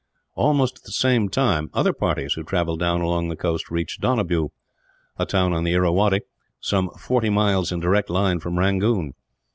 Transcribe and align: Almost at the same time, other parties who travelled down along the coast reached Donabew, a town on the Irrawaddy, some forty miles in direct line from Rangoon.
Almost 0.33 0.77
at 0.79 0.83
the 0.85 0.91
same 0.91 1.29
time, 1.29 1.69
other 1.75 1.93
parties 1.93 2.33
who 2.33 2.43
travelled 2.43 2.79
down 2.79 3.01
along 3.01 3.29
the 3.29 3.35
coast 3.35 3.69
reached 3.69 4.01
Donabew, 4.01 4.49
a 5.19 5.27
town 5.27 5.53
on 5.53 5.63
the 5.63 5.73
Irrawaddy, 5.73 6.21
some 6.59 6.89
forty 6.97 7.29
miles 7.29 7.71
in 7.71 7.81
direct 7.81 8.09
line 8.09 8.39
from 8.39 8.57
Rangoon. 8.57 9.13